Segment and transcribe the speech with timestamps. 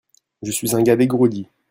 [0.41, 1.47] Je suis un gars dégourdi.